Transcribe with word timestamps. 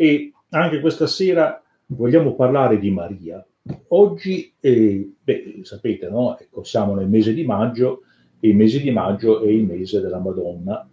e 0.00 0.32
anche 0.50 0.78
questa 0.78 1.08
sera 1.08 1.60
vogliamo 1.86 2.36
parlare 2.36 2.78
di 2.78 2.88
Maria. 2.88 3.44
Oggi, 3.88 4.52
eh, 4.60 5.10
beh, 5.20 5.58
sapete, 5.62 6.08
no? 6.08 6.38
Ecco, 6.38 6.62
siamo 6.62 6.94
nel 6.94 7.08
mese 7.08 7.34
di 7.34 7.44
maggio 7.44 8.02
e 8.38 8.50
il 8.50 8.56
mese 8.56 8.80
di 8.80 8.92
maggio 8.92 9.40
è 9.40 9.48
il 9.48 9.64
mese 9.64 10.00
della 10.00 10.20
Madonna 10.20 10.88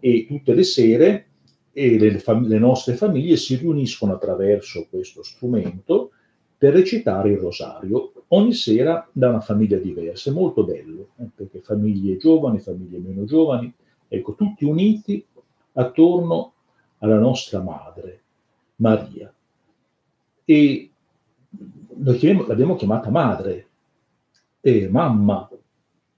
e 0.00 0.24
tutte 0.26 0.54
le 0.54 0.62
sere 0.62 1.26
e 1.70 1.98
le, 1.98 2.18
fam- 2.18 2.46
le 2.46 2.58
nostre 2.58 2.94
famiglie 2.94 3.36
si 3.36 3.56
riuniscono 3.56 4.14
attraverso 4.14 4.86
questo 4.88 5.22
strumento 5.22 6.12
per 6.56 6.72
recitare 6.72 7.32
il 7.32 7.38
rosario 7.38 8.12
ogni 8.28 8.54
sera 8.54 9.06
da 9.12 9.28
una 9.28 9.40
famiglia 9.40 9.76
diversa. 9.76 10.30
È 10.30 10.32
molto 10.32 10.64
bello, 10.64 11.08
eh, 11.18 11.28
perché 11.34 11.60
famiglie 11.60 12.16
giovani, 12.16 12.58
famiglie 12.58 13.00
meno 13.00 13.26
giovani, 13.26 13.70
ecco, 14.08 14.34
tutti 14.34 14.64
uniti 14.64 15.22
attorno 15.74 16.54
alla 17.00 17.18
nostra 17.18 17.60
madre, 17.60 18.22
Maria. 18.76 19.32
E 20.44 20.90
noi 21.96 22.46
l'abbiamo 22.46 22.76
chiamata 22.76 23.10
madre, 23.10 23.68
e 24.60 24.88
mamma. 24.88 25.48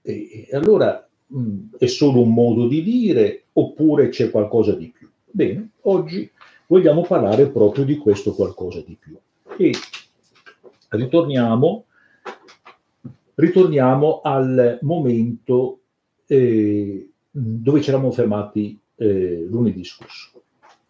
E, 0.01 0.47
e 0.49 0.55
allora 0.55 1.07
mh, 1.27 1.77
è 1.77 1.85
solo 1.87 2.21
un 2.21 2.33
modo 2.33 2.67
di 2.67 2.83
dire 2.83 3.45
oppure 3.53 4.09
c'è 4.09 4.31
qualcosa 4.31 4.73
di 4.73 4.91
più? 4.95 5.09
Bene, 5.25 5.69
oggi 5.81 6.29
vogliamo 6.67 7.01
parlare 7.01 7.49
proprio 7.49 7.85
di 7.85 7.97
questo 7.97 8.33
qualcosa 8.33 8.81
di 8.81 8.97
più. 8.99 9.17
E 9.57 9.71
ritorniamo 10.89 11.85
ritorniamo 13.39 14.19
al 14.21 14.79
momento 14.81 15.79
eh, 16.27 17.09
dove 17.31 17.81
ci 17.81 17.89
eravamo 17.89 18.11
fermati 18.11 18.77
eh, 18.95 19.45
lunedì 19.49 19.83
scorso. 19.83 20.43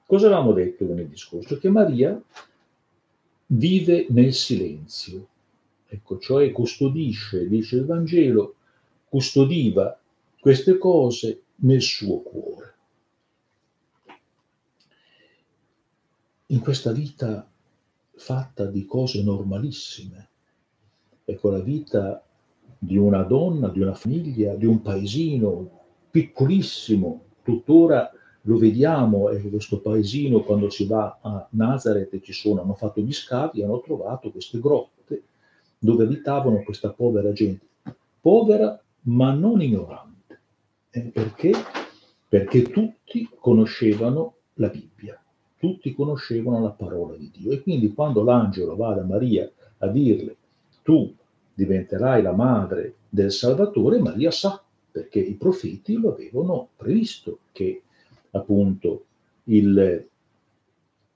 Cosa 0.09 0.25
avevamo 0.25 0.53
detto 0.53 0.85
lunedì 0.85 1.15
scorso? 1.15 1.59
Che 1.59 1.69
Maria 1.69 2.19
vive 3.45 4.07
nel 4.09 4.33
silenzio, 4.33 5.27
ecco, 5.85 6.17
cioè 6.17 6.51
custodisce, 6.51 7.47
dice 7.47 7.75
il 7.75 7.85
Vangelo, 7.85 8.55
custodiva 9.07 9.95
queste 10.39 10.79
cose 10.79 11.41
nel 11.57 11.83
suo 11.83 12.21
cuore. 12.21 12.73
In 16.47 16.59
questa 16.61 16.91
vita 16.91 17.47
fatta 18.15 18.65
di 18.65 18.87
cose 18.87 19.21
normalissime, 19.21 20.29
ecco 21.23 21.51
la 21.51 21.61
vita 21.61 22.25
di 22.79 22.97
una 22.97 23.21
donna, 23.21 23.69
di 23.69 23.79
una 23.79 23.93
famiglia, 23.93 24.55
di 24.55 24.65
un 24.65 24.81
paesino 24.81 25.69
piccolissimo, 26.09 27.25
tuttora 27.43 28.11
lo 28.43 28.57
vediamo, 28.57 29.29
è 29.29 29.41
questo 29.49 29.79
paesino 29.79 30.41
quando 30.41 30.69
si 30.69 30.85
va 30.85 31.19
a 31.21 31.47
Nazareth 31.51 32.13
e 32.13 32.21
ci 32.21 32.33
sono, 32.33 32.61
hanno 32.61 32.73
fatto 32.73 33.01
gli 33.01 33.11
scavi, 33.11 33.61
hanno 33.61 33.81
trovato 33.81 34.31
queste 34.31 34.59
grotte 34.59 35.23
dove 35.77 36.03
abitavano 36.03 36.61
questa 36.63 36.89
povera 36.89 37.31
gente, 37.31 37.65
povera 38.19 38.81
ma 39.03 39.31
non 39.33 39.61
ignorante. 39.61 40.39
Eh, 40.89 41.01
perché? 41.01 41.51
Perché 42.27 42.63
tutti 42.63 43.29
conoscevano 43.39 44.35
la 44.55 44.67
Bibbia, 44.67 45.21
tutti 45.57 45.93
conoscevano 45.93 46.61
la 46.61 46.71
parola 46.71 47.15
di 47.15 47.31
Dio 47.33 47.51
e 47.51 47.61
quindi 47.61 47.93
quando 47.93 48.23
l'angelo 48.23 48.75
va 48.75 48.93
da 48.93 49.03
Maria 49.03 49.49
a 49.79 49.87
dirle 49.87 50.35
tu 50.83 51.13
diventerai 51.53 52.21
la 52.21 52.31
madre 52.31 52.95
del 53.09 53.31
Salvatore, 53.31 53.99
Maria 53.99 54.31
sa, 54.31 54.61
perché 54.91 55.19
i 55.19 55.33
profeti 55.33 55.99
lo 55.99 56.13
avevano 56.13 56.69
previsto, 56.75 57.39
che 57.51 57.83
appunto 58.31 59.05
il, 59.45 60.07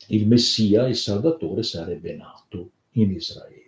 il 0.07 0.27
Messia, 0.27 0.87
il 0.87 0.95
Salvatore, 0.95 1.63
sarebbe 1.63 2.15
nato 2.15 2.71
in 2.91 3.11
Israele. 3.11 3.63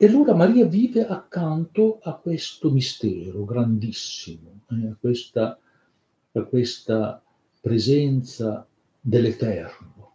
E 0.00 0.06
allora 0.06 0.32
Maria 0.32 0.64
vive 0.64 1.04
accanto 1.04 1.98
a 2.00 2.14
questo 2.14 2.70
mistero 2.70 3.44
grandissimo, 3.44 4.60
eh, 4.70 4.90
a, 4.90 4.96
questa, 4.98 5.58
a, 6.32 6.42
questa, 6.42 7.20
presenza 7.60 8.64
dell'Eterno 9.00 10.12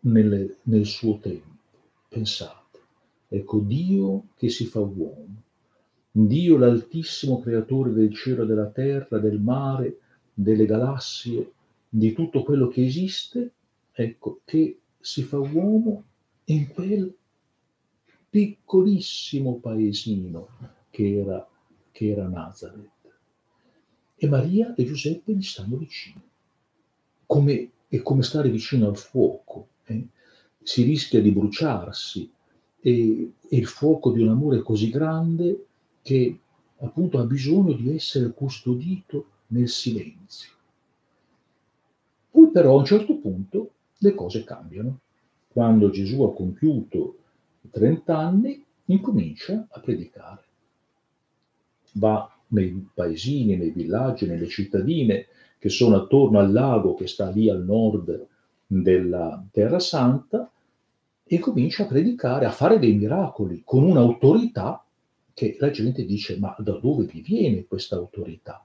nel, 0.00 0.58
nel 0.64 0.84
suo 0.84 1.18
tempo. 1.20 1.56
Pensate. 2.06 2.78
Ecco 3.28 3.60
Dio 3.60 4.26
che 4.36 4.50
si 4.50 4.66
fa 4.66 4.80
uomo, 4.80 5.33
Dio 6.16 6.56
l'altissimo 6.56 7.40
creatore 7.40 7.90
del 7.90 8.14
cielo 8.14 8.44
e 8.44 8.46
della 8.46 8.68
terra, 8.68 9.18
del 9.18 9.40
mare, 9.40 9.98
delle 10.32 10.64
galassie, 10.64 11.50
di 11.88 12.12
tutto 12.12 12.44
quello 12.44 12.68
che 12.68 12.84
esiste, 12.84 13.50
ecco 13.90 14.42
che 14.44 14.78
si 15.00 15.24
fa 15.24 15.38
uomo 15.38 16.04
in 16.44 16.68
quel 16.68 17.12
piccolissimo 18.30 19.58
paesino 19.58 20.50
che 20.90 21.18
era, 21.18 21.48
che 21.90 22.10
era 22.10 22.28
Nazareth. 22.28 22.90
E 24.14 24.28
Maria 24.28 24.72
e 24.76 24.84
Giuseppe 24.84 25.34
gli 25.34 25.42
stanno 25.42 25.78
vicino, 25.78 26.22
come, 27.26 27.70
è 27.88 28.00
come 28.02 28.22
stare 28.22 28.50
vicino 28.50 28.86
al 28.86 28.96
fuoco. 28.96 29.66
Eh? 29.86 30.06
Si 30.62 30.84
rischia 30.84 31.20
di 31.20 31.32
bruciarsi, 31.32 32.30
e, 32.78 33.32
e 33.48 33.56
il 33.56 33.66
fuoco 33.66 34.12
di 34.12 34.22
un 34.22 34.28
amore 34.28 34.62
così 34.62 34.90
grande 34.90 35.66
che 36.04 36.38
appunto 36.80 37.18
ha 37.18 37.24
bisogno 37.24 37.72
di 37.72 37.94
essere 37.94 38.30
custodito 38.34 39.28
nel 39.48 39.70
silenzio. 39.70 40.52
Poi 42.30 42.50
però 42.50 42.74
a 42.74 42.78
un 42.80 42.84
certo 42.84 43.16
punto 43.16 43.70
le 43.98 44.14
cose 44.14 44.44
cambiano. 44.44 44.98
Quando 45.48 45.88
Gesù 45.88 46.22
ha 46.22 46.34
compiuto 46.34 47.16
30 47.70 48.18
anni, 48.18 48.62
incomincia 48.86 49.66
a 49.70 49.80
predicare. 49.80 50.44
Va 51.92 52.30
nei 52.48 52.86
paesini, 52.92 53.56
nei 53.56 53.70
villaggi, 53.70 54.26
nelle 54.26 54.48
cittadine 54.48 55.28
che 55.58 55.70
sono 55.70 55.96
attorno 55.96 56.38
al 56.38 56.52
lago 56.52 56.94
che 56.94 57.06
sta 57.06 57.30
lì 57.30 57.48
al 57.48 57.64
nord 57.64 58.26
della 58.66 59.42
Terra 59.50 59.78
Santa 59.78 60.50
e 61.24 61.38
comincia 61.38 61.84
a 61.84 61.86
predicare, 61.86 62.44
a 62.44 62.50
fare 62.50 62.78
dei 62.78 62.94
miracoli 62.94 63.62
con 63.64 63.84
un'autorità 63.84 64.83
che 65.34 65.56
la 65.58 65.70
gente 65.70 66.04
dice 66.06 66.38
ma 66.38 66.54
da 66.58 66.78
dove 66.78 67.04
vi 67.04 67.20
viene 67.20 67.66
questa 67.66 67.96
autorità? 67.96 68.64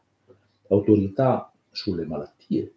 Autorità 0.68 1.52
sulle 1.72 2.06
malattie, 2.06 2.74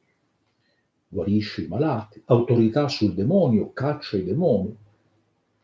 guarisce 1.08 1.62
i 1.62 1.68
malati, 1.68 2.22
autorità 2.24 2.88
sul 2.88 3.12
demonio, 3.12 3.70
caccia 3.72 4.16
i 4.16 4.24
demoni, 4.24 4.74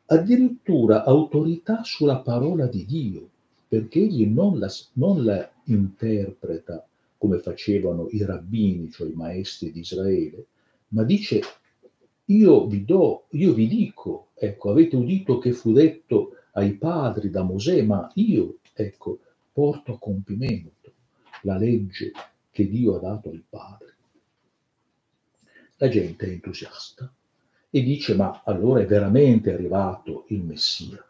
addirittura 0.07 1.05
autorità 1.05 1.83
sulla 1.85 2.19
parola 2.19 2.67
di 2.67 2.85
Dio, 2.85 3.29
perché 3.67 4.01
egli 4.01 4.27
non 4.27 4.59
la, 4.59 4.71
non 4.95 5.25
la 5.25 5.51
interpreta 5.65 6.87
come 7.17 7.39
facevano 7.39 8.09
i 8.11 8.25
rabbini, 8.25 8.91
cioè 8.91 9.09
i 9.09 9.15
maestri 9.15 9.73
di 9.73 9.81
Israele, 9.81 10.47
ma 10.89 11.03
dice 11.03 11.41
io 12.27 12.67
vi 12.67 12.85
do, 12.85 13.25
io 13.31 13.55
vi 13.55 13.67
dico, 13.67 14.29
ecco, 14.35 14.71
avete 14.71 14.97
udito 14.97 15.39
che 15.39 15.53
fu 15.53 15.73
detto 15.73 16.37
ai 16.59 16.75
padri 16.75 17.31
da 17.31 17.43
Mosè, 17.43 17.83
ma 17.83 18.11
io, 18.15 18.59
ecco, 18.73 19.21
porto 19.53 19.95
a 19.95 19.99
compimento 19.99 20.93
la 21.43 21.57
legge 21.57 22.13
che 22.51 22.69
Dio 22.69 22.97
ha 22.97 22.99
dato 22.99 23.31
ai 23.31 23.43
padri. 23.49 23.87
La 25.77 25.89
gente 25.89 26.27
è 26.27 26.31
entusiasta 26.31 27.13
e 27.71 27.83
dice, 27.83 28.15
ma 28.15 28.43
allora 28.45 28.81
è 28.81 28.87
veramente 28.87 29.53
arrivato 29.53 30.25
il 30.29 30.43
Messia. 30.43 31.05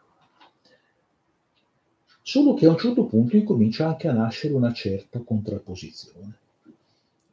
Solo 2.21 2.53
che 2.53 2.67
a 2.67 2.69
un 2.69 2.77
certo 2.77 3.05
punto 3.05 3.35
incomincia 3.35 3.87
anche 3.87 4.07
a 4.07 4.13
nascere 4.13 4.53
una 4.53 4.71
certa 4.71 5.19
contrapposizione. 5.19 6.37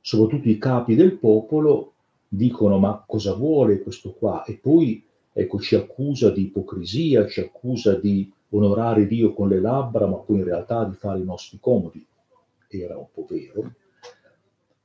Soprattutto 0.01 0.49
i 0.49 0.57
capi 0.57 0.95
del 0.95 1.19
popolo 1.19 1.93
dicono 2.29 2.79
ma 2.79 3.05
cosa 3.07 3.35
vuole 3.35 3.83
questo 3.83 4.13
qua? 4.13 4.45
E 4.45 4.55
poi 4.55 5.06
ecco, 5.39 5.61
ci 5.61 5.75
accusa 5.75 6.31
di 6.31 6.45
ipocrisia, 6.45 7.27
ci 7.27 7.41
accusa 7.41 7.95
di 7.99 8.33
onorare 8.51 9.07
Dio 9.07 9.35
con 9.35 9.51
le 9.51 9.61
labbra, 9.61 10.07
ma 10.07 10.17
poi 10.17 10.39
in 10.39 10.45
realtà 10.45 10.85
di 10.87 10.95
fare 10.95 11.19
i 11.19 11.25
nostri 11.25 11.59
comodi. 11.61 12.05
Era 12.69 12.97
un 12.97 13.09
po' 13.13 13.27
vero. 13.29 13.75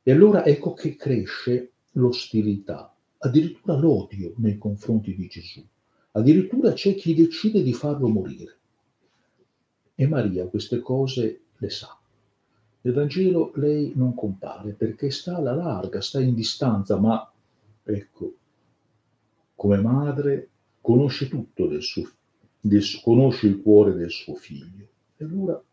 E 0.04 0.12
allora 0.12 0.46
ecco 0.46 0.74
che 0.74 0.98
cresce 0.98 1.72
l'ostilità, 1.94 2.94
addirittura 3.20 3.78
l'odio 3.78 4.34
nei 4.38 4.58
confronti 4.58 5.16
di 5.16 5.28
Gesù. 5.28 5.66
Addirittura 6.12 6.74
c'è 6.74 6.96
chi 6.96 7.16
decide 7.16 7.64
di 7.64 7.74
farlo 7.74 8.10
morire. 8.10 8.58
E 9.96 10.06
Maria 10.06 10.48
queste 10.48 10.80
cose 10.80 11.44
le 11.56 11.70
sa. 11.70 11.98
Nel 12.82 12.94
Vangelo 12.94 13.54
lei 13.56 13.94
non 13.96 14.14
compare 14.16 14.74
perché 14.74 15.12
sta 15.12 15.38
alla 15.38 15.56
larga, 15.56 16.02
sta 16.02 16.20
in 16.20 16.34
distanza, 16.34 17.00
ma 17.00 17.32
ecco, 17.84 18.34
come 19.62 19.78
madre 19.78 20.50
conosce 20.82 21.28
tutto 21.28 21.68
del 21.68 21.84
suo, 21.84 22.10
del, 22.60 22.84
conosce 23.04 23.46
il 23.46 23.62
cuore 23.62 23.94
del 23.94 24.10
suo 24.10 24.34
figlio. 24.34 24.88
E 25.18 25.24
allora, 25.24 25.64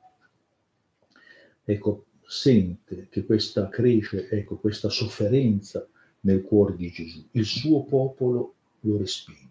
ecco, 1.65 2.05
sente 2.27 3.07
che 3.09 3.25
questa 3.25 3.71
cresce, 3.71 4.29
ecco, 4.29 4.57
questa 4.57 4.91
sofferenza 4.91 5.89
nel 6.21 6.43
cuore 6.43 6.77
di 6.77 6.91
Gesù. 6.91 7.29
Il 7.31 7.47
suo 7.47 7.85
popolo 7.85 8.57
lo 8.81 8.99
respinge. 8.99 9.49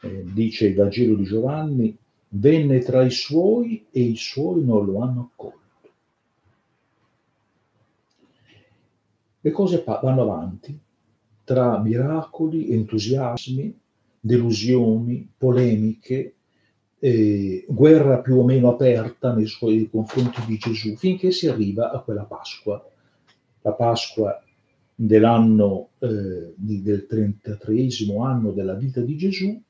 Eh, 0.00 0.24
dice 0.24 0.66
il 0.66 0.74
Vangelo 0.74 1.14
di 1.14 1.22
Giovanni, 1.22 1.96
venne 2.30 2.80
tra 2.80 3.04
i 3.04 3.12
suoi 3.12 3.86
e 3.92 4.00
i 4.00 4.16
suoi 4.16 4.64
non 4.64 4.84
lo 4.84 5.02
hanno 5.02 5.30
accolto. 5.30 5.88
Le 9.40 9.50
cose 9.52 9.84
vanno 9.86 10.22
avanti 10.22 10.80
tra 11.50 11.80
miracoli, 11.80 12.70
entusiasmi, 12.70 13.76
delusioni, 14.20 15.28
polemiche, 15.36 16.34
eh, 17.00 17.64
guerra 17.66 18.20
più 18.20 18.36
o 18.36 18.44
meno 18.44 18.68
aperta 18.68 19.34
nei 19.34 19.46
suoi 19.46 19.88
confronti 19.90 20.44
di 20.46 20.56
Gesù, 20.58 20.94
finché 20.94 21.32
si 21.32 21.48
arriva 21.48 21.90
a 21.90 22.02
quella 22.02 22.22
Pasqua, 22.22 22.88
la 23.62 23.72
Pasqua 23.72 24.40
dell'anno 24.94 25.88
eh, 25.98 26.52
del 26.54 27.06
33 27.08 27.88
anno 28.20 28.52
della 28.52 28.74
vita 28.74 29.00
di 29.00 29.16
Gesù, 29.16 29.60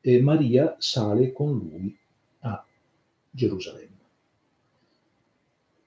e 0.00 0.22
Maria 0.22 0.76
sale 0.78 1.32
con 1.32 1.50
lui 1.50 1.98
a 2.42 2.64
Gerusalemme. 3.28 3.98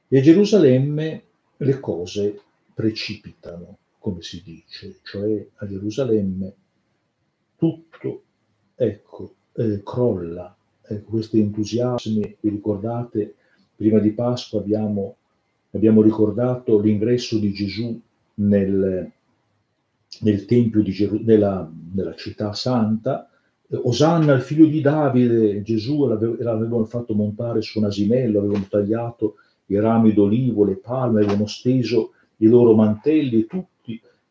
E 0.10 0.18
a 0.18 0.22
Gerusalemme 0.22 1.24
le 1.56 1.80
cose 1.80 2.42
precipitano, 2.74 3.78
come 4.04 4.22
si 4.22 4.44
dice, 4.44 5.00
cioè 5.04 5.48
a 5.56 5.66
Gerusalemme 5.66 6.54
tutto, 7.56 8.24
ecco, 8.76 9.34
eh, 9.54 9.82
crolla. 9.82 10.54
Ecco, 10.82 11.10
questi 11.12 11.40
entusiasmi, 11.40 12.36
vi 12.42 12.50
ricordate, 12.50 13.36
prima 13.74 14.00
di 14.00 14.12
Pasqua 14.12 14.60
abbiamo, 14.60 15.16
abbiamo 15.72 16.02
ricordato 16.02 16.82
l'ingresso 16.82 17.38
di 17.38 17.54
Gesù 17.54 17.98
nel, 18.36 19.10
nel 20.20 20.46
Tempio 20.48 20.82
di 20.82 20.92
Geru- 20.92 21.24
della, 21.24 21.72
della 21.72 22.14
città 22.16 22.52
santa, 22.52 23.30
Osanna, 23.70 24.34
il 24.34 24.42
figlio 24.42 24.66
di 24.66 24.82
Davide, 24.82 25.62
Gesù 25.62 26.06
l'avevano 26.08 26.84
fatto 26.84 27.16
montare 27.16 27.62
su 27.62 27.80
un 27.80 27.86
asinello, 27.86 28.40
avevano 28.40 28.68
tagliato 28.70 29.36
i 29.68 29.80
rami 29.80 30.12
d'olivo, 30.12 30.66
le 30.66 30.76
palme, 30.76 31.24
avevano 31.24 31.48
steso 31.48 32.12
i 32.38 32.48
loro 32.48 32.76
mantelli 32.76 33.46
tutti 33.46 33.73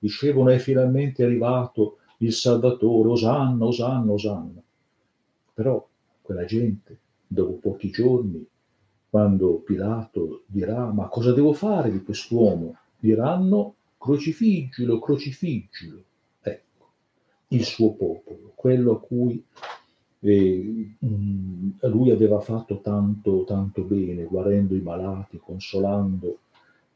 dicevano 0.03 0.51
è 0.51 0.59
finalmente 0.59 1.23
arrivato 1.23 1.99
il 2.19 2.33
Salvatore, 2.33 3.11
Osanna, 3.11 3.65
Osanna, 3.65 4.11
Osanna. 4.11 4.61
Però 5.55 5.89
quella 6.21 6.45
gente, 6.45 6.99
dopo 7.25 7.53
pochi 7.53 7.91
giorni, 7.91 8.45
quando 9.09 9.63
Pilato 9.65 10.43
dirà 10.47 10.91
ma 10.91 11.07
cosa 11.07 11.33
devo 11.33 11.53
fare 11.53 11.93
di 11.93 12.03
quest'uomo? 12.03 12.79
Diranno 12.99 13.75
crocifiggilo, 13.97 14.99
crocifiggilo. 14.99 16.03
Ecco, 16.41 16.89
il 17.49 17.63
suo 17.63 17.93
popolo, 17.93 18.53
quello 18.57 18.93
a 18.93 19.01
cui 19.01 19.45
eh, 20.19 20.97
lui 20.99 22.11
aveva 22.11 22.41
fatto 22.41 22.81
tanto, 22.81 23.45
tanto 23.45 23.83
bene, 23.83 24.25
guarendo 24.25 24.75
i 24.75 24.81
malati, 24.81 25.39
consolando 25.39 26.39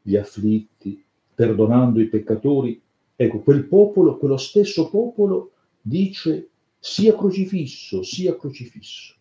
gli 0.01 0.17
afflitti, 0.17 1.01
perdonando 1.33 2.01
i 2.01 2.07
peccatori. 2.07 2.81
Ecco, 3.19 3.39
quel 3.39 3.65
popolo, 3.65 4.19
quello 4.19 4.37
stesso 4.37 4.91
popolo 4.91 5.53
dice 5.81 6.49
sia 6.77 7.15
crocifisso, 7.15 8.03
sia 8.03 8.37
crocifisso. 8.37 9.15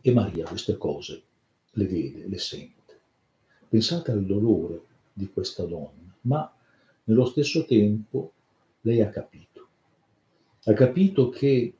E 0.00 0.12
Maria 0.12 0.46
queste 0.46 0.76
cose 0.76 1.22
le 1.72 1.86
vede, 1.86 2.28
le 2.28 2.38
sente. 2.38 3.00
Pensate 3.68 4.12
al 4.12 4.24
dolore 4.24 4.82
di 5.12 5.28
questa 5.32 5.64
donna, 5.64 6.14
ma 6.22 6.54
nello 7.04 7.24
stesso 7.24 7.64
tempo 7.64 8.32
lei 8.82 9.00
ha 9.00 9.08
capito. 9.08 9.66
Ha 10.64 10.72
capito 10.74 11.28
che 11.28 11.74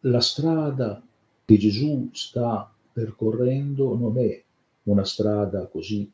la 0.00 0.20
strada 0.20 1.04
che 1.44 1.56
Gesù 1.56 2.08
sta 2.12 2.72
percorrendo 2.92 3.96
non 3.96 4.16
è 4.16 4.40
una 4.84 5.04
strada 5.04 5.66
così 5.66 6.08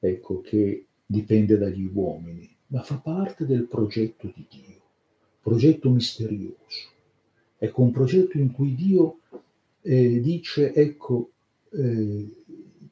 ecco, 0.00 0.40
che 0.40 0.86
dipende 1.06 1.58
dagli 1.58 1.88
uomini, 1.92 2.48
ma 2.68 2.82
fa 2.82 2.96
parte 2.96 3.46
del 3.46 3.64
progetto 3.64 4.32
di 4.34 4.46
Dio, 4.48 4.80
progetto 5.40 5.90
misterioso. 5.90 6.92
Ecco, 7.58 7.82
un 7.82 7.92
progetto 7.92 8.38
in 8.38 8.52
cui 8.52 8.74
Dio 8.74 9.20
eh, 9.82 10.20
dice, 10.20 10.72
ecco, 10.72 11.30
eh, 11.70 12.42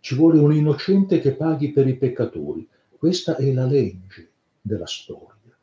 ci 0.00 0.14
vuole 0.14 0.38
un 0.38 0.53
innocente 0.53 1.20
che 1.20 1.35
paghi 1.35 1.73
per 1.73 1.87
i 1.87 1.97
peccatori. 1.97 2.67
Questa 2.97 3.37
è 3.37 3.53
la 3.53 3.67
legge 3.67 4.31
della 4.61 4.87
storia. 4.87 5.56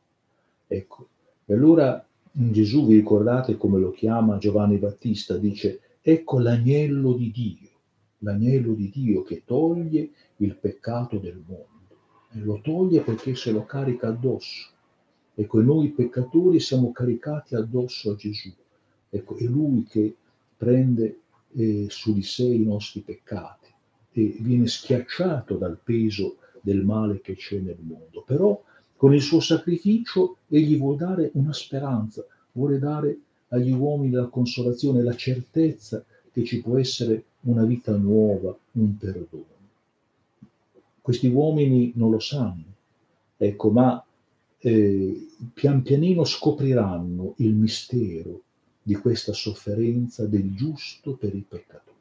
Ecco, 0.68 1.08
e 1.46 1.54
allora 1.54 2.06
Gesù, 2.32 2.86
vi 2.86 2.96
ricordate 2.96 3.58
come 3.58 3.80
lo 3.80 3.92
chiama 3.92 4.38
Giovanni 4.38 4.78
Battista, 4.78 5.38
dice, 5.38 5.80
ecco 6.02 6.40
l'agnello 6.40 7.14
di 7.14 7.32
Dio, 7.32 7.70
l'agnello 8.20 8.74
di 8.74 8.90
Dio 8.90 9.24
che 9.24 9.44
toglie 9.46 10.10
il 10.38 10.56
peccato 10.56 11.18
del 11.18 11.42
mondo. 11.46 11.79
E 12.32 12.40
lo 12.40 12.60
toglie 12.62 13.02
perché 13.02 13.36
se 13.36 13.52
lo 13.52 13.66
carica 13.66 14.08
addosso. 14.08 14.70
Ecco, 15.34 15.62
noi 15.62 15.90
peccatori 15.90 16.60
siamo 16.60 16.92
caricati 16.92 17.56
addosso 17.56 18.12
a 18.12 18.16
Gesù. 18.16 18.52
Ecco, 19.10 19.38
è 19.38 19.44
Lui 19.44 19.86
che 19.90 20.16
prende 20.56 21.20
eh, 21.54 21.88
su 21.90 22.14
di 22.14 22.24
sé 22.24 22.44
i 22.44 22.64
nostri 22.64 23.02
peccati 23.02 23.68
e 24.12 24.36
viene 24.40 24.68
schiacciato 24.68 25.56
dal 25.56 25.80
peso 25.82 26.38
del 26.62 26.84
male 26.84 27.22
che 27.22 27.36
c'è 27.36 27.58
nel 27.58 27.80
mondo. 27.80 28.24
Però 28.26 28.62
con 28.96 29.14
il 29.14 29.22
suo 29.22 29.40
sacrificio 29.40 30.38
egli 30.50 30.78
vuole 30.78 30.98
dare 30.98 31.32
una 31.36 31.54
speranza, 31.54 32.26
vuole 32.52 32.80
dare 32.80 33.18
agli 33.50 33.72
uomini 33.72 34.12
la 34.12 34.28
consolazione, 34.28 35.02
la 35.02 35.16
certezza 35.16 36.04
che 36.32 36.44
ci 36.44 36.62
può 36.62 36.78
essere 36.78 37.24
una 37.42 37.64
vita 37.64 37.96
nuova, 37.96 38.56
un 38.74 38.98
perdono. 38.98 39.59
Questi 41.10 41.26
uomini 41.26 41.92
non 41.96 42.12
lo 42.12 42.20
sanno, 42.20 42.76
ecco, 43.36 43.72
ma 43.72 44.06
eh, 44.60 45.28
pian 45.56 45.82
pianino 45.82 46.24
scopriranno 46.24 47.34
il 47.38 47.56
mistero 47.56 48.44
di 48.84 48.94
questa 48.94 49.34
sofferenza 49.34 50.28
del 50.28 50.54
giusto 50.54 51.16
per 51.16 51.34
i 51.34 51.44
peccatori. 51.50 51.98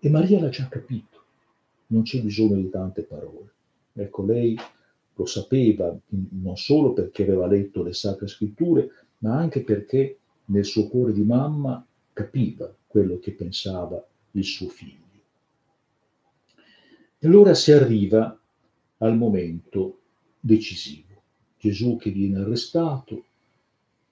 E 0.00 0.10
Maria 0.10 0.40
l'ha 0.40 0.48
già 0.48 0.66
capito, 0.66 1.22
non 1.86 2.02
c'è 2.02 2.20
bisogno 2.20 2.56
di 2.56 2.68
tante 2.70 3.02
parole. 3.02 3.52
Ecco, 3.92 4.24
lei 4.24 4.58
lo 5.14 5.26
sapeva 5.26 5.96
non 6.08 6.56
solo 6.56 6.92
perché 6.92 7.22
aveva 7.22 7.46
letto 7.46 7.84
le 7.84 7.92
sacre 7.92 8.26
scritture, 8.26 8.90
ma 9.18 9.38
anche 9.38 9.62
perché 9.62 10.18
nel 10.46 10.64
suo 10.64 10.88
cuore 10.88 11.12
di 11.12 11.22
mamma 11.22 11.86
capiva 12.12 12.74
quello 12.88 13.20
che 13.20 13.30
pensava 13.30 14.04
il 14.32 14.44
suo 14.44 14.66
figlio. 14.66 15.09
E 17.22 17.26
allora 17.26 17.52
si 17.52 17.70
arriva 17.70 18.34
al 18.96 19.14
momento 19.14 19.98
decisivo. 20.40 21.20
Gesù 21.58 21.98
che 21.98 22.10
viene 22.10 22.38
arrestato, 22.38 23.24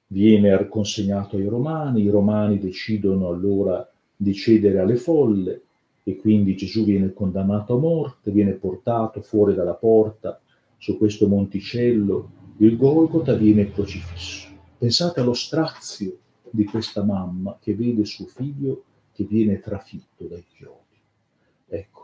viene 0.08 0.68
consegnato 0.68 1.36
ai 1.36 1.46
romani, 1.46 2.02
i 2.02 2.10
romani 2.10 2.58
decidono 2.58 3.28
allora 3.28 3.90
di 4.14 4.34
cedere 4.34 4.80
alle 4.80 4.96
folle 4.96 5.62
e 6.02 6.16
quindi 6.16 6.54
Gesù 6.54 6.84
viene 6.84 7.14
condannato 7.14 7.76
a 7.76 7.78
morte, 7.78 8.30
viene 8.30 8.52
portato 8.52 9.22
fuori 9.22 9.54
dalla 9.54 9.72
porta 9.72 10.38
su 10.76 10.98
questo 10.98 11.28
monticello, 11.28 12.30
il 12.58 12.76
Golgota 12.76 13.32
viene 13.32 13.72
crocifisso. 13.72 14.50
Pensate 14.76 15.20
allo 15.20 15.32
strazio 15.32 16.14
di 16.50 16.64
questa 16.64 17.02
mamma 17.02 17.56
che 17.58 17.74
vede 17.74 18.04
suo 18.04 18.26
figlio 18.26 18.82
che 19.14 19.24
viene 19.24 19.60
trafitto 19.60 20.24
dai 20.24 20.44
chiodi 20.54 20.87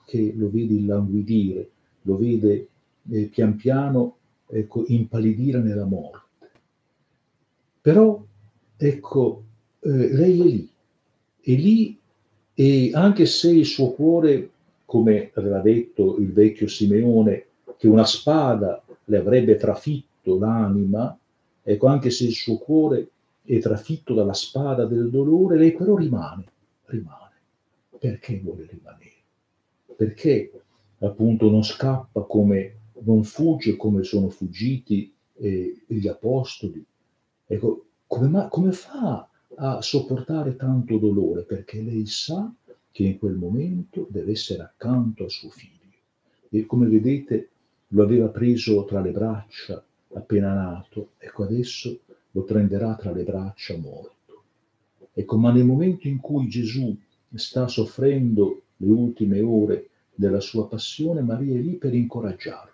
che 0.07 0.33
lo 0.37 0.51
vede 0.51 0.75
illanguidire, 0.75 1.71
lo 2.03 2.17
vede 2.17 2.69
eh, 3.11 3.25
pian 3.27 3.57
piano 3.57 4.17
ecco, 4.47 4.85
impallidire 4.89 5.61
nella 5.61 5.85
morte. 5.85 6.23
Però, 7.81 8.25
ecco, 8.77 9.45
eh, 9.81 10.13
lei 10.13 10.41
è 10.41 10.45
lì, 10.45 10.71
è 11.41 11.55
lì 11.55 11.99
e 12.55 12.91
anche 12.95 13.27
se 13.27 13.51
il 13.51 13.67
suo 13.67 13.93
cuore, 13.93 14.51
come 14.85 15.31
aveva 15.35 15.61
detto 15.61 16.17
il 16.19 16.33
vecchio 16.33 16.69
Simeone, 16.69 17.47
che 17.77 17.89
una 17.89 18.05
spada 18.05 18.83
le 19.05 19.17
avrebbe 19.17 19.57
trafitto 19.57 20.39
l'anima, 20.39 21.17
ecco, 21.63 21.87
anche 21.87 22.11
se 22.11 22.25
il 22.25 22.33
suo 22.33 22.57
cuore 22.59 23.09
è 23.45 23.59
trafitto 23.59 24.15
dalla 24.15 24.33
spada 24.33 24.87
del 24.87 25.11
dolore, 25.11 25.59
lei 25.59 25.73
però 25.73 25.97
rimane, 25.97 26.45
rimane. 26.87 27.33
Perché 27.99 28.39
vuole 28.39 28.67
rimanere? 28.71 29.14
Perché 29.97 30.53
appunto 30.99 31.51
non 31.51 31.63
scappa 31.63 32.23
come, 32.23 32.77
non 33.05 33.25
fugge 33.25 33.77
come 33.77 34.03
sono 34.03 34.29
fuggiti 34.29 35.13
eh, 35.35 35.85
gli 35.87 36.09
apostoli? 36.09 36.85
Ecco, 37.47 37.87
come, 38.07 38.29
ma, 38.29 38.49
come 38.49 38.73
fa 38.73 39.29
a 39.57 39.81
sopportare 39.81 40.57
tanto 40.57 40.99
dolore? 40.99 41.45
Perché 41.45 41.81
lei 41.81 42.07
sa 42.07 42.53
che 42.91 43.05
in 43.05 43.19
quel 43.19 43.35
momento 43.35 44.07
deve 44.09 44.33
essere 44.33 44.63
accanto 44.63 45.25
a 45.25 45.29
suo 45.29 45.51
figlio. 45.51 45.99
E 46.49 46.67
come 46.67 46.87
vedete 46.87 47.51
lo 47.89 48.03
aveva 48.03 48.29
preso 48.29 48.85
tra 48.85 49.01
le 49.01 49.11
braccia 49.11 49.85
appena 50.15 50.53
nato, 50.55 51.11
ecco 51.19 51.43
adesso 51.45 52.01
lo 52.31 52.43
prenderà 52.43 52.95
tra 52.97 53.13
le 53.13 53.25
braccia 53.25 53.77
morto. 53.77 54.43
Ecco, 55.13 55.37
ma 55.37 55.53
nel 55.53 55.65
momento 55.65 56.09
in 56.09 56.19
cui 56.19 56.49
Gesù 56.49 56.97
sta 57.35 57.69
soffrendo 57.69 58.63
le 58.77 58.91
ultime 58.91 59.41
ore 59.41 59.89
della 60.15 60.41
sua 60.41 60.69
passione, 60.69 61.23
Maria 61.23 61.57
è 61.57 61.61
lì 61.61 61.75
per 61.75 61.95
incoraggiarlo, 61.95 62.73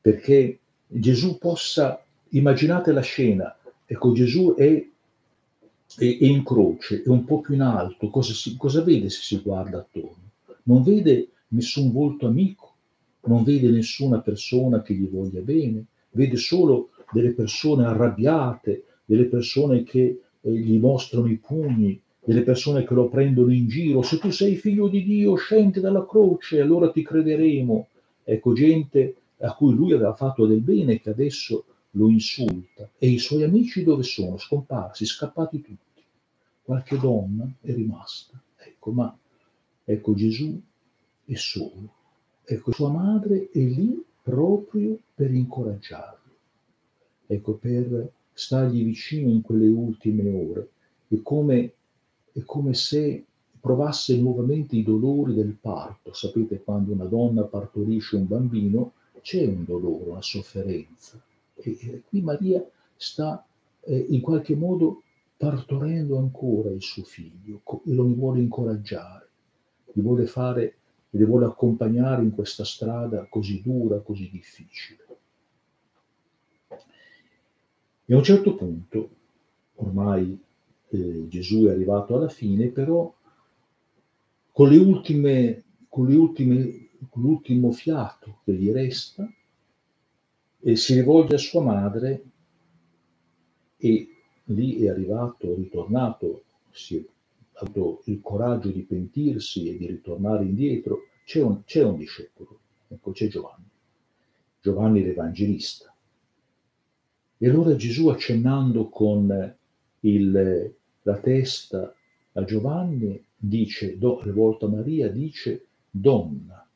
perché 0.00 0.58
Gesù 0.86 1.38
possa, 1.38 2.02
immaginate 2.30 2.92
la 2.92 3.00
scena, 3.00 3.56
ecco 3.84 4.12
Gesù 4.12 4.54
è, 4.54 4.64
è, 4.64 6.18
è 6.18 6.24
in 6.24 6.42
croce, 6.44 7.02
è 7.02 7.08
un 7.08 7.24
po' 7.24 7.40
più 7.40 7.54
in 7.54 7.62
alto, 7.62 8.08
cosa, 8.08 8.32
si, 8.32 8.56
cosa 8.56 8.82
vede 8.82 9.10
se 9.10 9.20
si 9.22 9.40
guarda 9.40 9.78
attorno? 9.78 10.30
Non 10.64 10.82
vede 10.82 11.30
nessun 11.48 11.92
volto 11.92 12.26
amico, 12.26 12.74
non 13.26 13.42
vede 13.42 13.70
nessuna 13.70 14.20
persona 14.20 14.82
che 14.82 14.94
gli 14.94 15.08
voglia 15.08 15.40
bene, 15.40 15.84
vede 16.10 16.36
solo 16.36 16.90
delle 17.12 17.32
persone 17.32 17.84
arrabbiate, 17.84 18.84
delle 19.04 19.26
persone 19.26 19.82
che 19.82 20.20
eh, 20.40 20.50
gli 20.50 20.78
mostrano 20.78 21.28
i 21.28 21.36
pugni, 21.36 22.00
delle 22.26 22.42
persone 22.42 22.84
che 22.84 22.92
lo 22.92 23.08
prendono 23.08 23.52
in 23.52 23.68
giro. 23.68 24.02
Se 24.02 24.18
tu 24.18 24.30
sei 24.30 24.56
figlio 24.56 24.88
di 24.88 25.04
Dio, 25.04 25.36
scendi 25.36 25.78
dalla 25.78 26.04
croce, 26.04 26.60
allora 26.60 26.90
ti 26.90 27.02
crederemo. 27.02 27.86
Ecco, 28.24 28.52
gente 28.52 29.14
a 29.38 29.54
cui 29.54 29.72
lui 29.74 29.92
aveva 29.92 30.12
fatto 30.12 30.44
del 30.44 30.60
bene 30.60 31.00
che 31.00 31.10
adesso 31.10 31.64
lo 31.92 32.08
insulta. 32.08 32.90
E 32.98 33.08
i 33.08 33.18
suoi 33.18 33.44
amici 33.44 33.84
dove 33.84 34.02
sono? 34.02 34.38
Scomparsi, 34.38 35.06
scappati 35.06 35.60
tutti. 35.62 36.02
Qualche 36.62 36.98
donna 36.98 37.48
è 37.60 37.72
rimasta. 37.72 38.42
Ecco, 38.56 38.90
ma 38.90 39.16
ecco 39.84 40.14
Gesù 40.14 40.60
è 41.26 41.34
solo. 41.36 41.94
Ecco, 42.44 42.72
sua 42.72 42.90
madre 42.90 43.50
è 43.52 43.60
lì 43.60 44.04
proprio 44.20 44.98
per 45.14 45.32
incoraggiarlo. 45.32 46.18
Ecco, 47.28 47.54
per 47.54 48.10
stargli 48.32 48.82
vicino 48.82 49.30
in 49.30 49.42
quelle 49.42 49.68
ultime 49.68 50.28
ore. 50.28 50.68
È 51.06 51.22
come, 51.22 51.72
è 52.36 52.44
come 52.44 52.74
se 52.74 53.24
provasse 53.58 54.14
nuovamente 54.18 54.76
i 54.76 54.82
dolori 54.82 55.32
del 55.32 55.56
parto. 55.58 56.12
Sapete, 56.12 56.62
quando 56.62 56.92
una 56.92 57.06
donna 57.06 57.44
partorisce 57.44 58.16
un 58.16 58.26
bambino, 58.26 58.92
c'è 59.22 59.46
un 59.46 59.64
dolore, 59.64 60.10
una 60.10 60.22
sofferenza. 60.22 61.18
E, 61.54 61.78
e 61.80 62.02
qui 62.06 62.20
Maria 62.20 62.62
sta 62.94 63.44
eh, 63.80 64.06
in 64.10 64.20
qualche 64.20 64.54
modo 64.54 65.02
partorendo 65.38 66.18
ancora 66.18 66.70
il 66.70 66.82
suo 66.82 67.04
figlio 67.04 67.62
e 67.84 67.94
lo 67.94 68.04
vuole 68.04 68.40
incoraggiare, 68.40 69.28
gli 69.92 70.02
vuole 70.02 70.26
fare, 70.26 70.76
gli 71.08 71.24
vuole 71.24 71.46
accompagnare 71.46 72.22
in 72.22 72.32
questa 72.32 72.64
strada 72.64 73.26
così 73.30 73.62
dura, 73.62 73.98
così 74.00 74.28
difficile. 74.30 75.04
E 78.04 78.14
a 78.14 78.16
un 78.16 78.22
certo 78.22 78.54
punto, 78.54 79.08
ormai 79.76 80.38
eh, 80.88 81.28
Gesù 81.28 81.64
è 81.64 81.70
arrivato 81.70 82.16
alla 82.16 82.28
fine, 82.28 82.68
però 82.68 83.14
con, 84.52 84.68
le 84.68 84.76
ultime, 84.78 85.64
con, 85.88 86.06
le 86.06 86.16
ultime, 86.16 86.88
con 87.08 87.22
l'ultimo 87.22 87.72
fiato 87.72 88.38
che 88.44 88.54
gli 88.54 88.70
resta, 88.70 89.28
e 90.60 90.76
si 90.76 90.94
rivolge 90.94 91.34
a 91.34 91.38
sua 91.38 91.62
madre 91.62 92.24
e 93.76 94.08
lì 94.44 94.80
è 94.80 94.88
arrivato, 94.88 95.54
ritornato, 95.54 96.44
si 96.70 96.96
è 96.96 97.04
avuto 97.54 98.02
il 98.06 98.20
coraggio 98.20 98.70
di 98.70 98.82
pentirsi 98.82 99.68
e 99.68 99.76
di 99.76 99.86
ritornare 99.86 100.44
indietro, 100.44 101.08
c'è 101.24 101.42
un, 101.42 101.62
c'è 101.64 101.84
un 101.84 101.96
discepolo, 101.96 102.60
ecco 102.88 103.12
c'è 103.12 103.28
Giovanni, 103.28 103.68
Giovanni 104.60 105.02
l'Evangelista. 105.02 105.94
E 107.38 107.48
allora 107.48 107.76
Gesù 107.76 108.08
accennando 108.08 108.88
con 108.88 109.56
il, 110.08 110.74
la 111.02 111.18
testa 111.18 111.94
a 112.32 112.44
Giovanni 112.44 113.24
dice, 113.36 113.98
do, 113.98 114.22
rivolto 114.22 114.66
a 114.66 114.70
Maria, 114.70 115.10
dice 115.10 115.66
donna, 115.90 116.66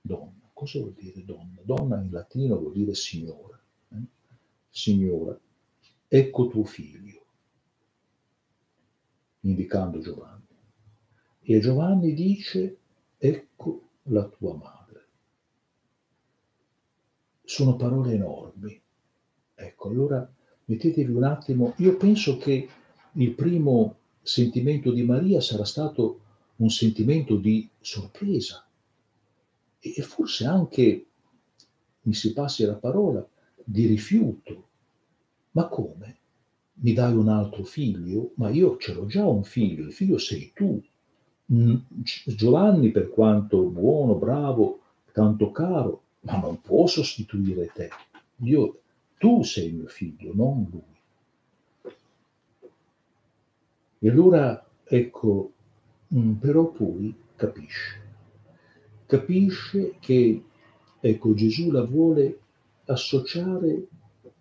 donna. 0.00 0.50
Cosa 0.52 0.80
vuol 0.80 0.92
dire 0.92 1.24
donna? 1.24 1.60
Donna 1.62 2.00
in 2.00 2.10
latino 2.10 2.58
vuol 2.58 2.72
dire 2.72 2.94
signora. 2.94 3.60
Eh? 3.90 4.02
Signora, 4.68 5.38
ecco 6.08 6.48
tuo 6.48 6.64
figlio, 6.64 7.24
indicando 9.40 10.00
Giovanni. 10.00 10.46
E 11.40 11.60
Giovanni 11.60 12.12
dice, 12.12 12.76
ecco 13.16 13.88
la 14.04 14.26
tua 14.28 14.54
madre. 14.54 14.76
Sono 17.44 17.76
parole 17.76 18.12
enormi 18.12 18.82
Ecco, 19.60 19.88
allora 19.88 20.32
mettetevi 20.68 21.12
un 21.12 21.24
attimo, 21.24 21.74
io 21.78 21.96
penso 21.96 22.36
che 22.36 22.68
il 23.12 23.30
primo 23.32 23.96
sentimento 24.22 24.92
di 24.92 25.02
Maria 25.02 25.40
sarà 25.40 25.64
stato 25.64 26.20
un 26.56 26.70
sentimento 26.70 27.36
di 27.36 27.68
sorpresa 27.80 28.66
e 29.80 30.02
forse 30.02 30.44
anche, 30.44 31.06
mi 32.02 32.14
si 32.14 32.32
passi 32.32 32.64
la 32.64 32.74
parola, 32.74 33.26
di 33.64 33.86
rifiuto. 33.86 34.68
Ma 35.52 35.68
come? 35.68 36.16
Mi 36.80 36.92
dai 36.92 37.14
un 37.14 37.28
altro 37.28 37.64
figlio? 37.64 38.32
Ma 38.36 38.50
io 38.50 38.76
ce 38.76 38.92
l'ho 38.92 39.06
già 39.06 39.26
un 39.26 39.44
figlio, 39.44 39.86
il 39.86 39.92
figlio 39.92 40.18
sei 40.18 40.52
tu. 40.54 40.82
Mm, 41.52 41.76
Giovanni, 42.26 42.90
per 42.90 43.08
quanto 43.08 43.62
buono, 43.62 44.16
bravo, 44.16 44.80
tanto 45.12 45.50
caro, 45.50 46.02
ma 46.20 46.38
non 46.38 46.60
può 46.60 46.86
sostituire 46.86 47.70
te. 47.72 47.88
Io 48.42 48.80
tu 49.18 49.42
sei 49.42 49.72
mio 49.72 49.86
figlio, 49.86 50.32
non 50.34 50.66
lui. 50.70 50.96
E 54.00 54.08
allora, 54.08 54.64
ecco, 54.84 55.52
mm, 56.14 56.34
però 56.34 56.70
poi 56.70 57.14
capisce. 57.34 58.06
Capisce 59.06 59.96
che, 59.98 60.44
ecco, 61.00 61.34
Gesù 61.34 61.70
la 61.70 61.84
vuole 61.84 62.40
associare 62.86 63.88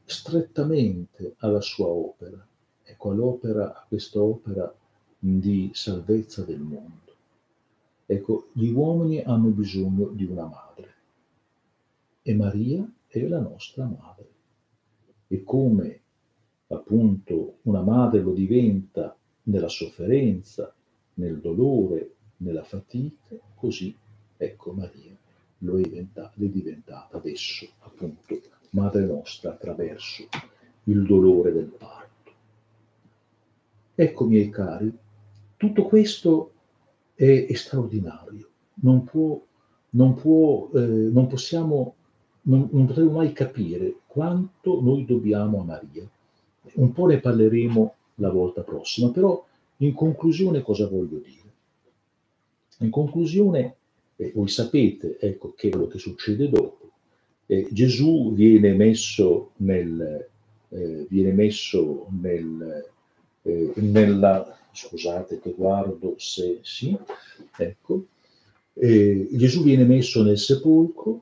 strettamente 0.06 1.36
alla 1.40 1.62
sua 1.62 1.88
opera, 1.88 2.46
ecco, 2.84 3.10
all'opera, 3.12 3.76
a 3.76 3.86
questa 3.88 4.22
opera 4.22 4.74
di 5.20 5.72
salvezza 5.74 6.44
del 6.44 6.60
mondo. 6.60 7.16
Ecco, 8.06 8.50
gli 8.54 8.70
uomini 8.70 9.22
hanno 9.22 9.50
bisogno 9.50 10.08
di 10.10 10.24
una 10.24 10.46
madre 10.46 10.96
e 12.22 12.36
Maria 12.36 12.90
è 13.08 13.26
la 13.26 13.40
nostra 13.40 13.86
madre 13.86 14.37
e 15.28 15.44
come 15.44 16.02
appunto 16.68 17.58
una 17.64 17.82
madre 17.82 18.22
lo 18.22 18.32
diventa 18.32 19.16
nella 19.44 19.70
sofferenza, 19.70 20.74
nel 21.16 21.40
dolore, 21.40 22.16
nella 22.38 22.64
fatica, 22.64 23.36
così 23.56 23.96
ecco 24.38 24.72
Maria 24.74 25.16
lo 25.60 25.80
è 25.80 25.82
diventata, 25.82 26.34
è 26.38 26.46
diventata 26.46 27.18
adesso 27.18 27.68
appunto 27.80 28.40
madre 28.72 29.06
nostra 29.06 29.52
attraverso 29.52 30.28
il 30.84 31.06
dolore 31.06 31.52
del 31.52 31.74
parto. 31.78 32.32
Ecco 33.96 34.26
miei 34.26 34.50
cari, 34.50 34.96
tutto 35.56 35.84
questo 35.86 36.52
è, 37.16 37.48
è 37.48 37.54
straordinario, 37.54 38.50
non, 38.76 39.04
può, 39.04 39.42
non, 39.92 40.14
può, 40.14 40.70
eh, 40.74 40.80
non 40.80 41.28
possiamo 41.28 41.96
non, 42.48 42.70
non 42.72 42.86
potremo 42.86 43.12
mai 43.12 43.32
capire 43.32 44.02
quanto 44.18 44.82
noi 44.82 45.06
dobbiamo 45.06 45.62
a 45.62 45.64
Maria. 45.64 46.10
Un 46.74 46.92
po' 46.92 47.06
ne 47.06 47.20
parleremo 47.20 47.94
la 48.16 48.32
volta 48.32 48.62
prossima, 48.62 49.12
però 49.12 49.46
in 49.78 49.94
conclusione 49.94 50.64
cosa 50.64 50.88
voglio 50.88 51.20
dire? 51.20 51.52
In 52.80 52.90
conclusione, 52.90 53.76
eh, 54.16 54.32
voi 54.34 54.48
sapete, 54.48 55.20
ecco, 55.20 55.54
che 55.56 55.70
quello 55.70 55.86
che 55.86 56.00
succede 56.00 56.50
dopo. 56.50 56.90
Eh, 57.46 57.68
Gesù 57.70 58.34
viene 58.34 58.74
messo 58.74 59.52
nel, 59.58 60.28
eh, 60.70 61.06
viene 61.08 61.32
messo 61.32 62.08
nel, 62.20 62.90
eh, 63.44 63.72
nella, 63.76 64.58
scusate 64.72 65.40
che 65.40 65.54
guardo 65.56 66.16
se 66.18 66.58
sì, 66.64 66.98
ecco, 67.56 68.06
eh, 68.74 69.28
Gesù 69.32 69.62
viene 69.62 69.84
messo 69.84 70.24
nel 70.24 70.40
sepolcro 70.40 71.22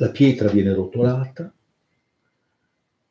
la 0.00 0.08
pietra 0.08 0.48
viene 0.48 0.72
rotolata, 0.72 1.52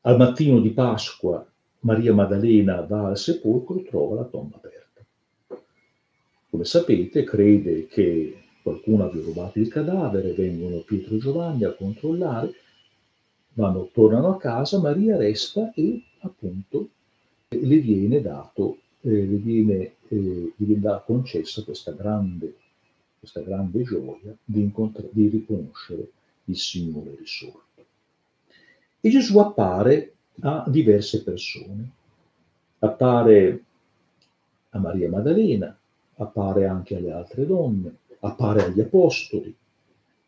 al 0.01 0.17
mattino 0.17 0.60
di 0.60 0.72
Pasqua 0.72 1.48
Maria 1.81 2.13
Maddalena 2.15 2.81
va 2.81 3.10
al 3.10 3.17
sepolcro 3.17 3.77
e 3.77 3.84
trova 3.84 4.15
la 4.15 4.24
tomba 4.24 4.55
aperta. 4.55 5.05
Come 6.50 6.65
sapete, 6.65 7.24
crede 7.24 7.86
che 7.86 8.41
qualcuno 8.63 9.05
abbia 9.05 9.22
rubato 9.22 9.60
il 9.60 9.67
cadavere, 9.67 10.34
vengono 10.34 10.79
Pietro 10.79 11.13
e 11.13 11.19
Giovanni 11.19 11.63
a 11.63 11.74
controllare, 11.74 12.53
vanno, 13.53 13.89
tornano 13.93 14.29
a 14.29 14.38
casa, 14.38 14.79
Maria 14.79 15.15
resta 15.15 15.72
e 15.75 16.01
appunto 16.22 16.89
le 17.50 17.77
viene 17.77 18.19
dato, 18.19 18.79
eh, 19.01 19.10
le 19.10 19.38
viene, 19.38 19.93
eh, 20.08 20.53
viene 20.55 21.03
concessa 21.05 21.62
questa 21.62 21.91
grande, 21.91 22.55
questa 23.19 23.41
grande 23.41 23.84
gioia 23.84 24.36
di, 24.43 24.72
di 25.12 25.27
riconoscere 25.27 26.13
il 26.50 26.58
Signore 26.58 27.15
risorto. 27.18 27.86
E 29.00 29.10
Gesù 29.10 29.38
appare 29.38 30.13
a 30.41 30.65
diverse 30.68 31.24
persone. 31.24 31.91
Appare 32.79 33.63
a 34.70 34.79
Maria 34.79 35.10
Maddalena, 35.10 35.77
appare 36.15 36.65
anche 36.65 36.96
alle 36.96 37.12
altre 37.12 37.46
donne, 37.46 37.98
appare 38.20 38.63
agli 38.63 38.79
apostoli, 38.79 39.53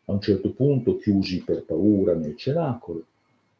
a 0.06 0.12
un 0.12 0.20
certo 0.20 0.52
punto 0.52 0.98
chiusi 0.98 1.42
per 1.42 1.64
paura 1.64 2.14
nel 2.14 2.36
cenacolo, 2.36 3.04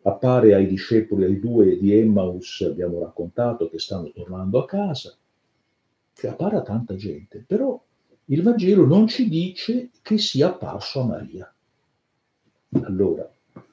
appare 0.02 0.54
ai 0.54 0.66
discepoli, 0.66 1.24
ai 1.24 1.38
due 1.38 1.78
di 1.78 1.92
Emmaus, 1.94 2.62
abbiamo 2.62 2.98
raccontato 3.00 3.68
che 3.68 3.78
stanno 3.78 4.10
tornando 4.10 4.60
a 4.60 4.66
casa, 4.66 5.14
che 6.12 6.28
appare 6.28 6.56
a 6.56 6.62
tanta 6.62 6.96
gente, 6.96 7.44
però 7.46 7.80
il 8.26 8.42
Vangelo 8.42 8.84
non 8.84 9.06
ci 9.06 9.28
dice 9.28 9.90
che 10.02 10.18
sia 10.18 10.48
apparso 10.48 11.00
a 11.00 11.06
Maria. 11.06 11.51
Allora, 12.80 13.30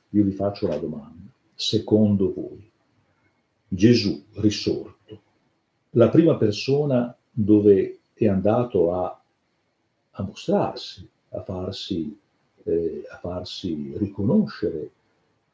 io 0.10 0.24
vi 0.24 0.32
faccio 0.32 0.68
la 0.68 0.78
domanda, 0.78 1.32
secondo 1.56 2.34
voi, 2.34 2.70
Gesù 3.66 4.26
risorto, 4.34 5.22
la 5.92 6.10
prima 6.10 6.36
persona 6.36 7.16
dove 7.32 8.00
è 8.14 8.28
andato 8.28 8.94
a, 8.94 9.22
a 10.12 10.24
mostrarsi, 10.24 11.08
a 11.30 11.42
farsi, 11.42 12.20
eh, 12.64 13.06
a 13.10 13.18
farsi 13.18 13.94
riconoscere, 13.96 14.92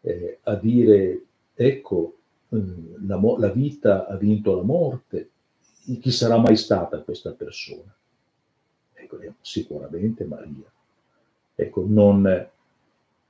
eh, 0.01 0.39
a 0.43 0.55
dire 0.55 1.23
ecco 1.53 2.15
eh, 2.49 2.63
la, 3.05 3.19
la, 3.37 3.49
vita 3.51 4.07
ha 4.07 4.15
vinto 4.15 4.55
la 4.55 4.63
morte, 4.63 5.29
chi 5.99 6.11
sarà 6.11 6.37
mai 6.37 6.57
stata 6.57 7.01
questa 7.01 7.31
persona? 7.31 7.95
Ecco, 8.93 9.17
sicuramente 9.41 10.25
Maria. 10.25 10.71
Ecco, 11.53 11.85
non, 11.87 12.49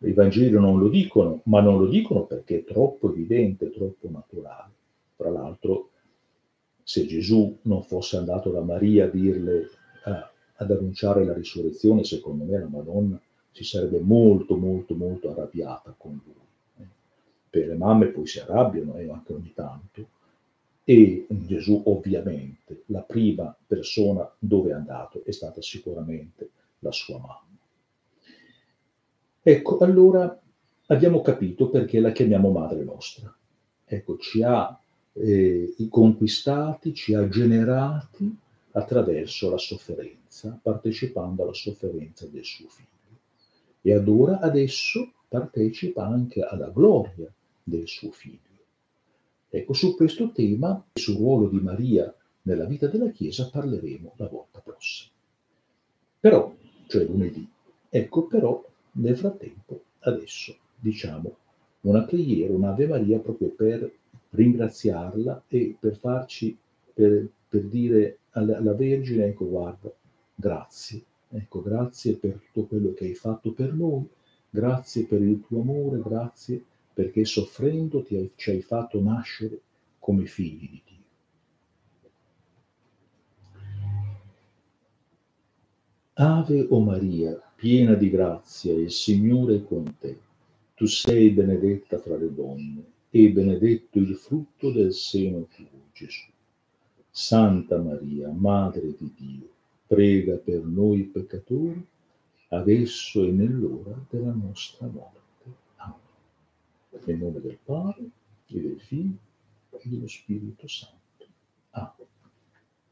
i 0.08 0.14
Vangeli 0.14 0.52
non 0.52 0.80
lo 0.80 0.88
dicono, 0.88 1.42
ma 1.46 1.62
non 1.62 1.80
lo 1.80 1.88
dicono 1.88 2.26
perché 2.26 2.60
è 2.60 2.64
troppo 2.64 3.12
evidente, 3.12 3.72
troppo 3.72 4.10
naturale. 4.10 4.72
Tra 5.16 5.30
l'altro, 5.30 5.90
se 6.84 7.06
Gesù 7.06 7.58
non 7.64 7.84
fosse 7.84 8.18
andato 8.18 8.52
da 8.52 8.62
Maria 8.62 9.06
a 9.06 9.10
dirle, 9.10 9.70
a, 10.04 10.32
ad 10.58 10.72
annunciare 10.72 11.26
la 11.26 11.34
risurrezione, 11.34 12.04
secondo 12.04 12.44
me 12.44 12.60
la 12.60 12.68
Madonna 12.68 13.20
si 13.52 13.64
sarebbe 13.64 14.00
molto, 14.00 14.58
molto, 14.58 14.96
molto 14.96 15.32
arrabbiata 15.32 15.96
con 15.98 16.20
lui. 16.24 16.88
Per 17.50 17.68
le 17.68 17.76
mamme 17.76 18.08
poi 18.08 18.28
si 18.28 18.40
arrabbiano 18.40 18.98
eh, 18.98 19.10
anche 19.10 19.34
ogni 19.34 19.54
tanto. 19.54 20.10
E 20.84 21.26
Gesù, 21.30 21.82
ovviamente, 21.86 22.84
la 22.88 23.02
prima 23.02 23.56
persona 23.66 24.30
dove 24.38 24.72
è 24.72 24.74
andato 24.74 25.24
è 25.24 25.32
stata 25.32 25.62
sicuramente 25.62 26.50
la 26.80 26.92
sua 26.92 27.18
mamma. 27.18 27.45
Ecco, 29.48 29.78
allora 29.78 30.42
abbiamo 30.88 31.22
capito 31.22 31.70
perché 31.70 32.00
la 32.00 32.12
chiamiamo 32.12 32.50
madre 32.50 32.84
nostra. 32.84 33.32
Ecco, 33.86 34.18
ci 34.18 34.42
ha 34.42 34.76
eh, 35.14 35.76
conquistati, 35.88 36.96
ci 36.96 37.14
ha 37.14 37.30
generati 37.30 38.36
attraverso 38.72 39.52
la 39.52 39.60
sofferenza, 39.60 40.60
partecipando 40.60 41.44
alla 41.44 41.54
sofferenza 41.54 42.26
del 42.26 42.44
suo 42.44 42.68
figlio. 42.70 43.20
E 43.84 43.94
allora 43.94 44.40
adesso 44.40 45.12
partecipa 45.28 46.04
anche 46.04 46.42
alla 46.42 46.70
gloria 46.70 47.32
del 47.62 47.88
suo 47.88 48.10
figlio. 48.10 48.40
Ecco, 49.48 49.74
su 49.74 49.96
questo 49.96 50.32
tema, 50.32 50.84
sul 50.92 51.18
ruolo 51.18 51.50
di 51.50 51.60
Maria 51.60 52.12
nella 52.42 52.66
vita 52.66 52.88
della 52.88 53.12
Chiesa, 53.12 53.48
parleremo 53.52 54.14
la 54.16 54.28
volta 54.28 54.60
prossima. 54.60 55.12
Però, 56.20 56.52
cioè 56.88 57.04
lunedì, 57.04 57.48
ecco 57.90 58.26
però, 58.26 58.74
nel 58.96 59.18
frattempo, 59.18 59.84
adesso 60.00 60.56
diciamo 60.78 61.38
una 61.82 62.04
preghiera, 62.04 62.54
un'Ave 62.54 62.88
Maria 62.88 63.20
proprio 63.20 63.50
per 63.50 63.92
ringraziarla 64.30 65.44
e 65.48 65.76
per 65.80 65.98
farci, 65.98 66.58
per, 66.94 67.28
per 67.48 67.64
dire 67.64 68.20
alla, 68.32 68.74
Vergine, 68.74 69.26
ecco 69.26 69.48
guarda, 69.48 69.92
grazie, 70.34 71.04
ecco 71.30 71.62
grazie 71.62 72.16
per 72.16 72.42
tutto 72.52 72.68
quello 72.68 72.94
che 72.94 73.06
hai 73.06 73.16
fatto 73.16 73.54
per 73.54 73.74
noi, 73.74 74.08
grazie 74.50 75.06
per 75.06 75.22
il 75.22 75.44
tuo 75.46 75.62
amore, 75.62 76.02
grazie 76.02 76.64
perché 76.94 77.26
soffrendo 77.26 78.02
ti 78.02 78.16
hai, 78.16 78.32
ci 78.36 78.52
hai 78.52 78.62
fatto 78.62 79.02
nascere 79.02 79.60
come 80.00 80.26
figli 80.26 80.70
di 80.70 80.82
Dio. 80.86 80.94
Ave 86.14 86.66
o 86.70 86.80
Maria, 86.80 87.45
piena 87.56 87.94
di 87.94 88.10
grazia, 88.10 88.74
il 88.74 88.92
Signore 88.92 89.56
è 89.56 89.64
con 89.64 89.96
te. 89.98 90.20
Tu 90.76 90.86
sei 90.86 91.30
benedetta 91.30 91.98
fra 91.98 92.18
le 92.18 92.34
donne 92.34 92.84
e 93.10 93.32
benedetto 93.32 93.98
il 93.98 94.16
frutto 94.16 94.72
del 94.72 94.94
seno 94.94 95.48
tuo, 95.56 95.88
Gesù. 95.94 96.30
Santa 97.10 97.78
Maria, 97.78 98.30
Madre 98.30 98.94
di 98.98 99.14
Dio, 99.16 99.50
prega 99.88 100.36
per 100.36 100.66
noi 100.66 101.04
peccatori, 101.04 101.82
adesso 102.50 103.24
e 103.24 103.32
nell'ora 103.32 103.98
della 104.10 104.34
nostra 104.34 104.88
morte. 104.88 105.22
Amen. 105.78 105.96
Nel 107.06 107.18
nome 107.18 107.40
del 107.40 107.58
Padre, 107.64 108.10
e 108.48 108.62
del 108.62 108.80
Figlio, 108.82 109.18
e 109.72 109.82
dello 109.84 110.08
Spirito 110.08 110.68
Santo. 110.68 111.26
Amen. 111.72 112.08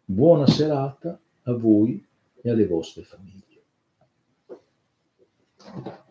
Buona 0.05 0.47
serata 0.47 1.19
a 1.43 1.53
voi 1.53 2.01
e 2.41 2.49
alle 2.49 2.65
vostre 2.65 3.03
famiglie. 3.03 3.52
Thank 5.65 5.87
you. 5.87 6.02